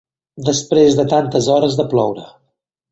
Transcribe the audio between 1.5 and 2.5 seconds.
hores de ploure